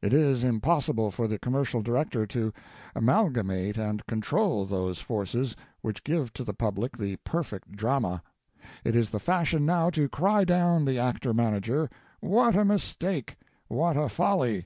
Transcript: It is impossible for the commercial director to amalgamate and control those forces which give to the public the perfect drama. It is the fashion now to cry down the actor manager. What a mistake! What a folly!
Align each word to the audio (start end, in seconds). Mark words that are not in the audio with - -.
It 0.00 0.14
is 0.14 0.42
impossible 0.42 1.10
for 1.10 1.28
the 1.28 1.38
commercial 1.38 1.82
director 1.82 2.26
to 2.28 2.50
amalgamate 2.94 3.76
and 3.76 4.06
control 4.06 4.64
those 4.64 5.00
forces 5.02 5.54
which 5.82 6.02
give 6.02 6.32
to 6.32 6.44
the 6.44 6.54
public 6.54 6.96
the 6.96 7.16
perfect 7.16 7.72
drama. 7.72 8.22
It 8.84 8.96
is 8.96 9.10
the 9.10 9.20
fashion 9.20 9.66
now 9.66 9.90
to 9.90 10.08
cry 10.08 10.46
down 10.46 10.86
the 10.86 10.98
actor 10.98 11.34
manager. 11.34 11.90
What 12.20 12.56
a 12.56 12.64
mistake! 12.64 13.36
What 13.68 13.98
a 13.98 14.08
folly! 14.08 14.64